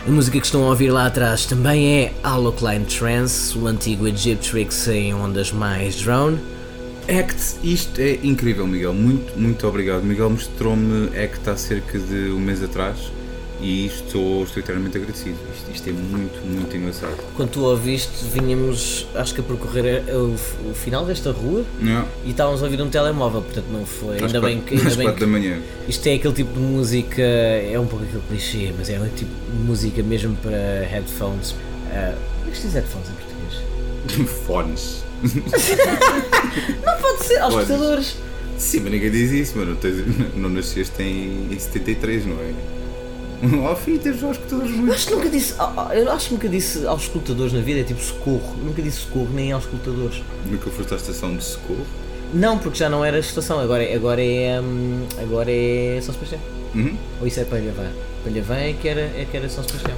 [0.07, 4.87] a música que estão a ouvir lá atrás também é Allocline Trance, o antigo Egyptrix
[4.87, 6.39] em ondas mais drone.
[7.07, 8.93] Act, isto é incrível, Miguel.
[8.93, 10.01] Muito, muito obrigado.
[10.01, 13.11] Miguel mostrou-me Act há cerca de um mês atrás
[13.61, 15.37] e estou, estou eternamente agradecido.
[15.55, 17.15] Isto, isto é muito, muito engraçado.
[17.35, 20.35] Quando tu ouviste, vinhamos, acho que a percorrer o,
[20.69, 24.15] o final desta rua Não, e estávamos a ouvir um telemóvel, portanto não foi.
[24.17, 24.75] às Ainda bem quatro- que.
[24.77, 25.59] Ainda às bem que da manhã.
[25.87, 29.31] isto é aquele tipo de música, é um pouco aquele clichê, mas é um tipo
[29.51, 31.53] de música mesmo para headphones.
[31.91, 34.29] Ah, como é que se diz headphones em português?
[34.47, 35.03] Fones.
[37.01, 38.15] Pode ser, aos escutadores.
[38.57, 39.75] Sim, mas ninguém diz isso, mano.
[39.75, 40.03] Tens-
[40.35, 42.53] Não nasceste em, em 73, não é?
[43.71, 44.93] Oh, filho, tens os escutadores muito.
[44.93, 45.53] acho que nunca disse,
[45.93, 48.55] eu acho que nunca disse aos escutadores na vida, é tipo socorro.
[48.63, 50.21] Nunca disse socorro nem aos escutadores.
[50.45, 51.85] Nunca foste à estação de socorro?
[52.33, 54.59] Não, porque já não era estação, agora, é- agora é.
[54.61, 56.41] hum, agora é São Sebastião.
[56.75, 56.95] Uhum.
[57.21, 57.89] Ou isso é Palhavã?
[58.23, 59.97] Palhavã é que era, é que era São Sebastião.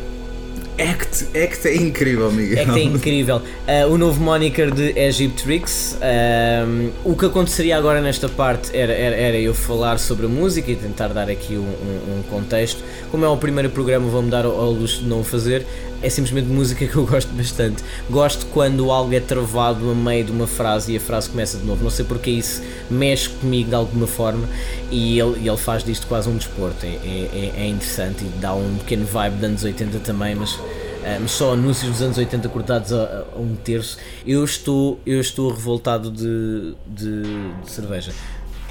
[0.80, 2.74] Act, Act é incrível, Miguel.
[2.74, 3.42] Que é incrível.
[3.68, 5.98] Ah, o novo moniker de Egyptrix.
[6.02, 10.72] ahm, o que aconteceria agora nesta parte era, era, era eu falar sobre a música
[10.72, 12.84] e tentar dar aqui um, um- um contexto.
[13.12, 15.66] Como é o primeiro programa, vou-me dar ao, ao luxo de não o fazer.
[16.02, 17.84] É simplesmente música que eu gosto bastante.
[18.10, 21.66] Gosto quando algo é travado a meio de uma frase e a frase começa de
[21.66, 21.84] novo.
[21.84, 24.48] Não sei porque isso mexe comigo de alguma forma
[24.90, 26.86] e ele, ele faz disto quase um desporto.
[26.86, 30.58] É, é, é interessante e dá um pequeno vibe de anos 80 também, mas
[31.04, 33.98] ah, mas só anúncios dos anos 80 cortados a, a um terço.
[34.26, 37.22] Eu estou, eu estou revoltado de, de,
[37.64, 38.12] de cerveja.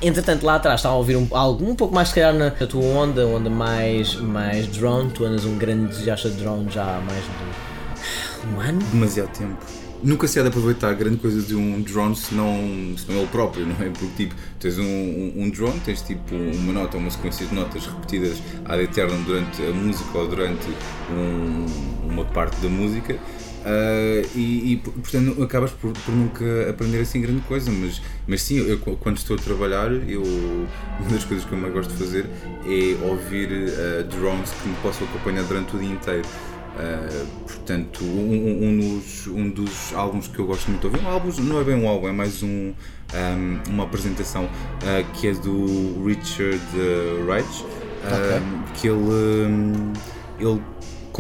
[0.03, 2.83] Entretanto, lá atrás estava a ouvir um, algo um pouco mais, se calhar, na tua
[2.83, 5.11] onda, onda mais, mais drone.
[5.11, 8.79] Tu andas um grande entusiasta de drone já há mais de um ano.
[8.93, 9.59] Demasiado tempo.
[10.03, 12.57] Nunca se há de aproveitar grande coisa de um drone se não,
[12.97, 13.91] se não ele próprio, não é?
[13.91, 17.85] Porque tipo, tens um, um, um drone, tens tipo uma nota, uma sequência de notas
[17.85, 20.67] repetidas ad eternum durante a música ou durante
[21.11, 21.67] um-
[22.09, 23.19] uma parte da música.
[23.65, 28.57] Ah, e, e, portanto acabas por, por nunca aprender assim grande coisa, mas, mas sim,
[28.57, 32.27] eu, quando estou a trabalhar, eu, uma das coisas que eu mais gosto de fazer
[32.65, 36.27] é ouvir ah, drones que me possam acompanhar durante o dia inteiro.
[36.71, 41.11] Uh, portanto, um, um- dos, um dos álbuns que eu gosto muito de ouvir, um
[41.11, 42.73] álbum, não é bem um álbum, é mais um,
[43.13, 47.65] um, uma apresentação uh, que é do Richard uh, Reich,
[48.05, 49.93] um, que ele, um,
[50.39, 50.63] ele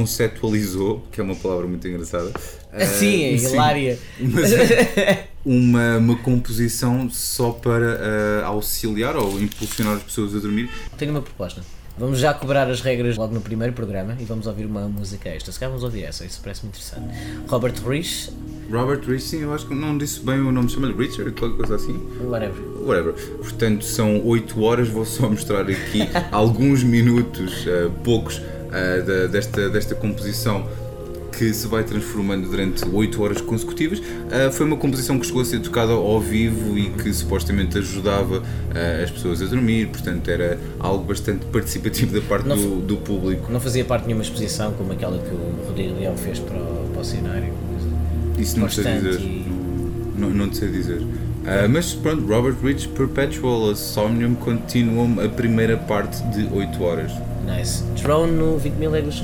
[0.00, 2.28] conceptualizou, que é uma palavra muito engraçada.
[2.28, 3.98] uh, Sim, é sim, hilária.
[4.18, 10.68] mas é uma, uma composição só para uh, auxiliar ou impulsionar as pessoas a dormir.
[10.96, 11.62] Tenho uma proposta.
[11.98, 15.52] Vamos já cobrar as regras logo no primeiro programa e vamos ouvir uma música extra.
[15.52, 17.14] Se calhar vamos ouvir essa, isso parece-me interessante.
[17.46, 18.30] Robert Rich,
[18.70, 21.74] Robert Rich, sim, eu acho que não disse bem o nome, chama-lhe Richard, qualquer coisa
[21.74, 21.92] assim.
[22.22, 22.62] whatever.
[22.86, 23.12] Whatever.
[23.36, 28.40] Portanto, são 8 horas, vou só mostrar aqui alguns minutos, eh, poucos,
[28.72, 30.66] eh, da- desta, desta composição
[31.36, 34.02] que se vai transformando durante 8 horas consecutivas.
[34.30, 38.42] Eh, foi uma composição que chegou a ser tocada ao vivo e que supostamente ajudava
[38.74, 43.50] eh, as pessoas a dormir, portanto era algo bastante participativo da parte do, do público.
[43.50, 46.90] Não fazia parte de nenhuma exposição como aquela que o Rodrigo Leão fez para o,
[46.92, 47.52] para o cenário.
[48.38, 49.20] Isso não sei dizer.
[49.20, 49.46] e-
[50.18, 51.00] Não, não sei dizer.
[51.46, 57.12] Ah, mas pronto, Robert Rich Perpetual Somnium Continuum, a primeira parte de 8 horas.
[57.44, 57.82] Nice.
[58.02, 59.20] Drone no 20 mil léguas.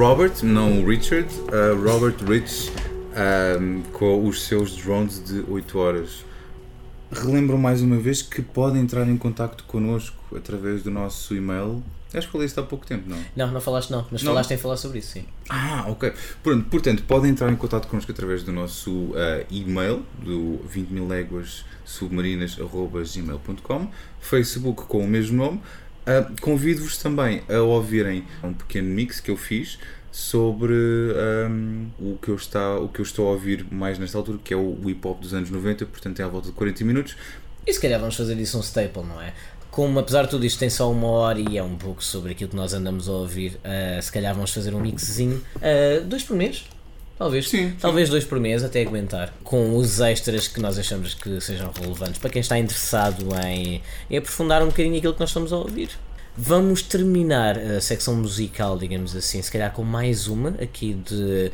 [0.00, 2.72] Robert, não o Richard, uh, Robert Rich,
[3.60, 6.24] um, com os seus drones de 8 horas.
[7.12, 11.82] Relembro mais uma vez que podem entrar em contato connosco através do nosso e-mail.
[12.14, 13.18] Acho que falei isto há pouco tempo, não?
[13.36, 14.32] Não, não falaste não, mas Não.
[14.32, 15.26] falaste em falar sobre isso, sim.
[15.50, 16.14] Ah, ok.
[16.42, 21.06] Pronto, portanto, podem entrar em contato connosco através do nosso uh, e-mail, do 20 mil
[21.06, 25.60] léguas submarinas.gmail.com, Facebook com o mesmo nome.
[26.00, 29.78] Uh, Convido-vos também a ouvirem um pequeno mix que eu fiz
[30.12, 34.38] sobre um, o, que eu está, o que eu estou a ouvir mais nesta altura,
[34.42, 37.16] que é o hip hop dos anos 90, portanto é à volta de 40 minutos.
[37.66, 39.32] E se calhar vamos fazer isso um staple, não é?
[39.70, 42.50] Como apesar de tudo isto tem só uma hora e é um pouco sobre aquilo
[42.50, 46.36] que nós andamos a ouvir, ah, se calhar vamos fazer um mixzinho, ah, dois por
[46.36, 46.64] mês,
[47.20, 47.76] talvez, Sim, sim.
[47.80, 52.18] talvez dois por mês até aguentar, com os extras que nós achamos que sejam relevantes
[52.18, 55.90] para quem está interessado em, em aprofundar um bocadinho aquilo que nós estamos a ouvir.
[56.36, 61.50] Vamos terminar a secção musical, digamos assim, se calhar com mais uma aqui de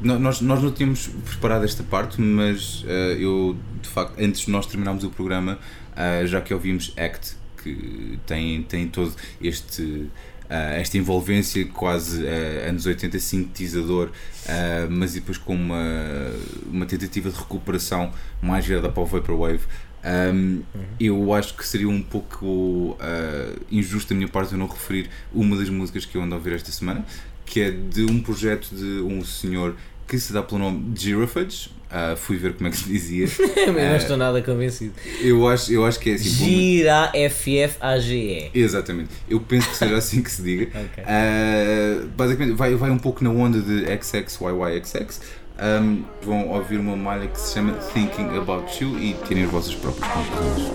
[0.00, 4.50] no- nós, nós não tínhamos preparado esta parte, mas ah, eu, de facto, antes de
[4.50, 5.58] nós terminarmos o programa,
[5.96, 10.08] ah, já que ouvimos Act, que tem, tem todo este.
[10.48, 14.10] Ah, esta envolvência quase ah, anos 80 sintetizador,
[14.48, 16.30] ah, mas depois com uma,
[16.70, 19.62] uma tentativa de recuperação mais virada para o Vaporwave.
[20.04, 20.62] Um,
[21.00, 25.56] Eu acho que seria um pouco ah, injusto da minha parte eu não referir uma
[25.56, 27.04] das músicas que eu ando a ouvir esta semana,
[27.46, 29.76] que é de um projeto de um senhor
[30.06, 31.70] que se dá pelo nome de Giraffage.
[31.96, 33.28] Ah, fui ver como é que se dizia.
[33.66, 34.94] Eu não estou nada convencido.
[35.20, 36.28] Eu acho, eu acho que é assim.
[36.28, 38.50] Gira F-F-A-G-E.
[38.52, 40.64] Exatamente, eu penso que seja assim que se diga.
[40.74, 41.04] Ok.
[41.06, 45.20] Ah, basicamente, vai, vai um pouco na onda de XXYYXX.
[45.56, 49.76] Um, vão ouvir uma malha que se chama Thinking About You e tirem as vossas
[49.76, 50.74] próprias conclusões.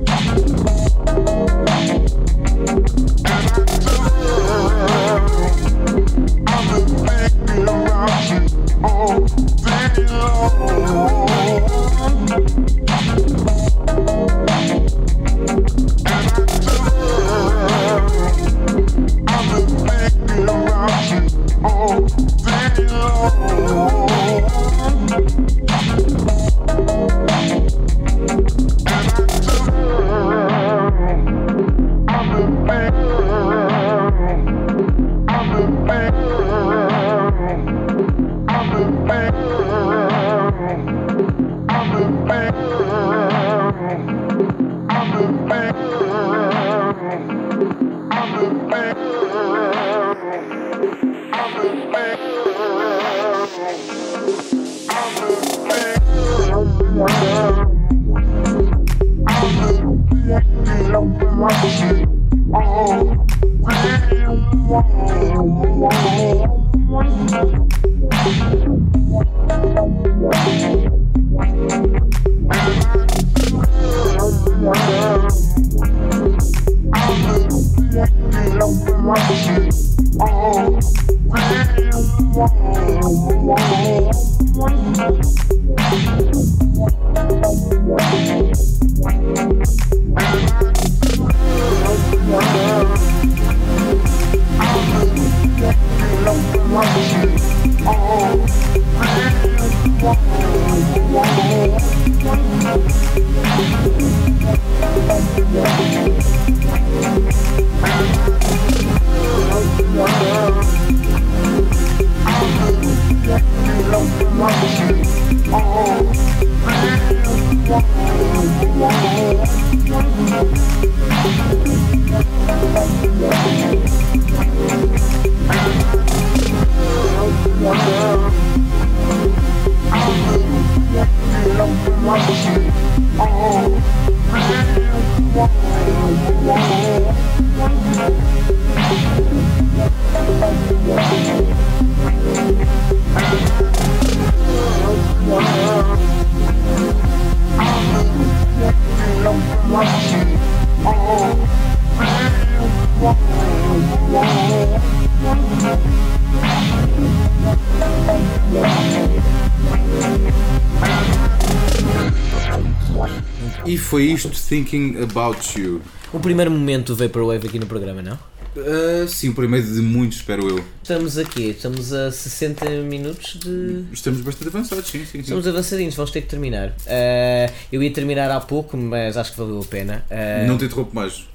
[164.51, 165.81] Thinking About You.
[166.11, 168.19] O primeiro momento do Vaporwave aqui no programa, não?
[168.53, 170.61] Uh, sim, o primeiro de muitos, espero eu.
[170.83, 173.85] Estamos aqui, estamos a 60 minutos de.
[173.93, 175.05] Estamos bastante avançados, sim, sim.
[175.05, 175.19] sim.
[175.19, 176.67] Estamos avançadinhos, vamos ter que terminar.
[176.67, 180.03] Uh, eu ia terminar há pouco, mas acho que valeu a pena.
[180.11, 181.25] Uh, Não te interrompo mais.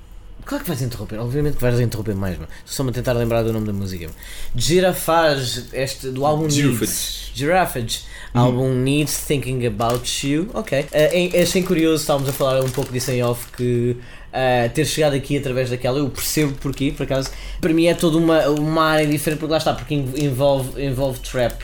[0.45, 2.51] Claro que vais interromper, obviamente que vais interromper mais, mano.
[2.67, 4.11] Só-me a tentar lembrar do nome da música.
[4.55, 7.33] Girafage, este, do álbum Girafage.
[7.35, 8.03] Girafage.
[8.35, 10.49] Álbum Needs Thinking About You.
[10.55, 10.81] Ok.
[10.81, 13.97] Uh, achei curioso, estávamos a falar um pouco disso em off, que
[14.33, 17.31] uh, ter chegado aqui através daquela, eu percebo porquê, por acaso.
[17.61, 21.19] Para mim é toda uma, uma área diferente, porque lá está, porque en- envolve, envolve
[21.21, 21.55] trap.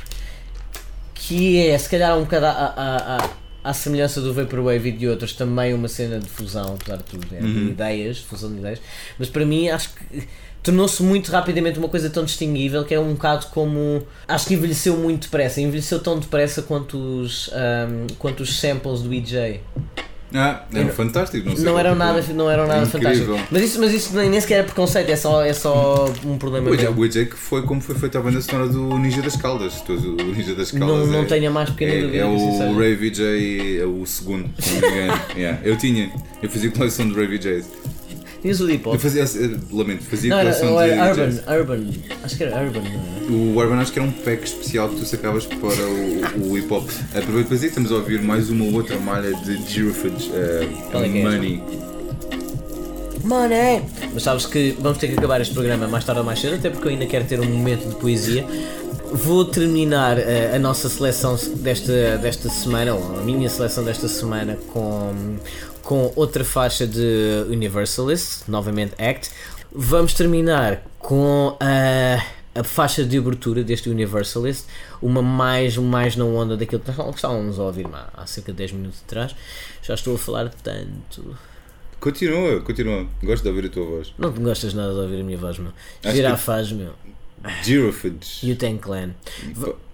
[1.14, 3.30] Que é, se calhar, um bocado à, à, à,
[3.70, 7.26] à semelhança do Vaporwave e de outros, também uma cena de fusão, apesar de tudo,
[7.32, 8.80] é, de ideias, fusão de ideias.
[9.18, 10.26] Mas para mim, acho que
[10.62, 14.02] tornou-se muito rapidamente uma coisa tão distinguível que é um bocado como.
[14.28, 15.60] Acho que envelheceu muito depressa.
[15.60, 19.60] Envelheceu tão depressa quanto os, ahm, quanto os samples do EJ.
[20.34, 21.46] Ah, é fantástico.
[21.46, 23.38] Não, sei Não eram é nada, não eram nada fantásticos.
[23.50, 26.70] Mas isso, mas isso nem, nem sequer é preconceito, é só, é só um problema.
[26.70, 26.92] O meu.
[26.92, 29.82] o AJ que foi como foi feita a banda sonora do Ninja das Caldas.
[29.86, 29.92] O
[30.32, 32.18] Ninja das Caldas Não, não é, tenho a mais pequena é, dúvida.
[32.18, 32.78] é o.
[32.78, 35.20] Ray VJ, é o segundo, se não me engano.
[35.36, 36.10] Yeah, Eu tinha,
[36.42, 37.66] eu fazia coleção de Ray VJs.
[38.42, 41.38] Tinhas o hip Eu fazia, eh, lamento, fazia Não, coleção ou de era DJs.
[41.46, 41.86] Urban, Urban.
[42.24, 43.30] Acho que era Urban, não é?
[43.30, 46.72] O Urban acho que era um pack especial que tu sacavas para o, o hip
[46.72, 46.88] hop.
[47.14, 51.04] Aproveito para dizer que estamos a ouvir mais uma outra malha de Girafage, uh, Qual
[51.04, 51.62] é é Money.
[53.24, 53.82] Money!
[54.12, 56.68] Mas sabes que vamos ter que acabar este programa mais tarde ou mais cedo, até
[56.68, 58.44] porque eu ainda quero ter um momento de poesia.
[59.12, 64.58] Vou terminar eh, a nossa seleção desta, desta semana, ou a minha seleção desta semana,
[64.72, 65.36] com,
[65.82, 69.30] com outra faixa de Universalist, novamente Act.
[69.70, 72.24] Vamos terminar com a,
[72.58, 74.66] a faixa de abertura deste Universalist,
[75.00, 78.58] uma mais, mais na onda daquilo que nós estávamos a ouvir há, há cerca de
[78.58, 79.34] 10 minutos atrás.
[79.82, 81.36] Já estou a falar tanto.
[81.98, 83.06] Continua, continua.
[83.22, 84.12] Gosto de ouvir a tua voz.
[84.18, 85.72] Não gostas nada de ouvir a minha voz, meu.
[86.02, 86.92] Acho Girafaz, meu.
[87.62, 88.40] Girafage.
[88.42, 89.10] E o Ten Clan.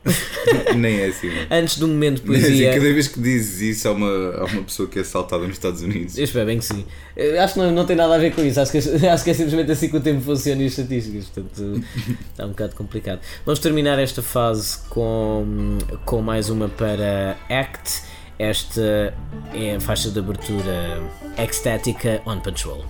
[0.76, 1.28] Nem é assim.
[1.50, 2.48] Antes do momento de Nem é assim.
[2.48, 2.74] poesia.
[2.74, 5.82] Cada vez que dizes isso há uma, há uma pessoa que é assaltada nos Estados
[5.82, 6.16] Unidos.
[6.16, 6.84] Eu espero bem que sim.
[7.16, 8.60] Eu acho que não, não tem nada a ver com isso.
[8.60, 11.26] Acho que, acho que é simplesmente assim que o tempo funciona e as estatísticas.
[11.26, 11.84] Portanto,
[12.30, 13.20] está um bocado complicado.
[13.44, 18.02] Vamos terminar esta fase com, com mais uma para Act.
[18.38, 19.12] Esta
[19.52, 21.02] é a faixa de abertura
[21.36, 22.84] Ecstatica on Patrol.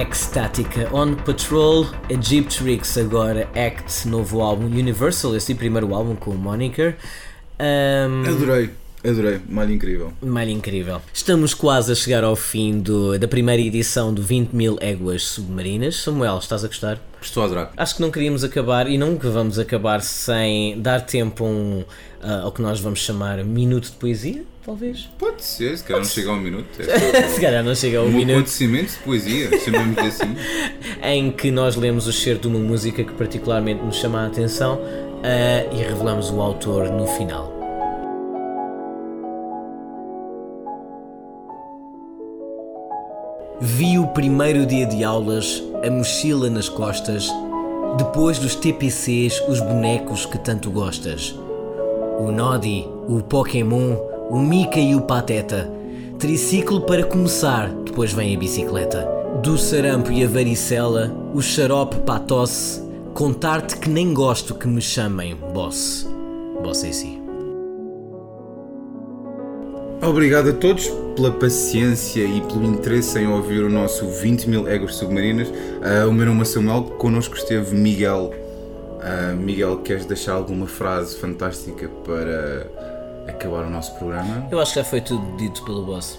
[0.00, 6.96] Ecstatica On Patrol, Egyptrix agora Act, novo álbum Universal, esse primeiro álbum com o Moniker.
[7.60, 8.70] Um, Adorei,
[9.04, 10.10] adorei, malha incrível.
[10.22, 11.02] Malha incrível.
[11.12, 15.96] Estamos quase a chegar ao fim do- da primeira edição do 20 mil éguas submarinas.
[15.96, 16.98] Samuel, estás a gostar?
[17.20, 17.72] Estou a adorar.
[17.76, 21.84] Acho que não queríamos acabar e nunca vamos acabar sem dar tempo um,
[22.22, 25.10] ah, ao que nós vamos chamar minuto de poesia, talvez?
[25.18, 26.68] Pode ser, se calhar não chega a um minuto.
[26.80, 30.36] É Se calhar não chega ao um minuto acontecimento de poesia, chamamos assim.
[31.02, 34.80] em que nós lemos o cheiro de uma música que particularmente nos chama a atenção
[35.22, 37.60] ah, e revelamos o autor no final.
[43.62, 47.30] Vi o primeiro dia de aulas, a mochila nas costas,
[47.98, 51.38] depois dos TPCs, os bonecos que tanto gostas.
[52.18, 53.96] O Nodi, o Pokémon,
[54.30, 55.68] o Mika e o Pateta.
[56.16, 59.08] Triciclo para começar, depois vem a bicicleta.
[59.42, 62.80] Do sarampo e a varicela, o xarope para a tosse.
[63.12, 66.08] Contar-te que nem gosto que me chamem boss.
[66.62, 67.20] Boss em si.
[70.00, 74.94] Obrigado a todos pela paciência e pelo interesse em ouvir o nosso 20 mil egos
[74.94, 75.52] submarinas.
[75.82, 78.32] Ah, o meu nome é Samuel, connosco esteve Miguel.
[79.02, 82.70] Ah, Miguel, queres deixar alguma frase fantástica para
[83.30, 84.46] acabar o nosso programa?
[84.50, 86.18] Eu acho que já foi tudo dito pelo boss.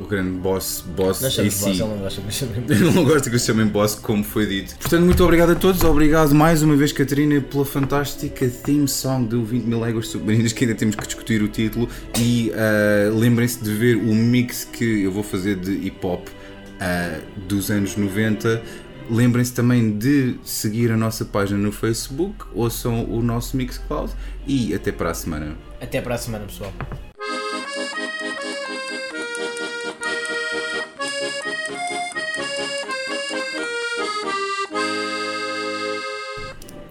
[0.00, 1.78] O grande boss, boss Nós chamamos AC.
[1.78, 4.76] boss, ele não gosta que Eu não gosto que o chamem boss, como foi dito.
[4.78, 5.84] Portanto, muito obrigado a todos.
[5.84, 10.64] Obrigado mais uma vez, Catarina, pela fantástica theme song do 20 mil Léguas Submarinas, que
[10.64, 11.88] ainda temos que discutir o título.
[12.18, 16.26] E ah, lembrem-se de ver o mix que eu vou fazer de hip hop
[16.80, 17.18] ah,
[17.48, 18.62] dos anos 90.
[19.10, 24.12] Lembrem-se também de seguir a nossa página no Facebook, ouçam o nosso Mixcloud
[24.46, 25.56] e até para a semana.
[25.82, 26.72] Até para a semana, pessoal.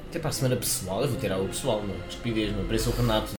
[0.10, 1.96] Até para a semana pessoal, eu vou tirar o pessoal, não.
[2.10, 2.66] Estupidez, não.
[2.66, 3.30] Parece o Renato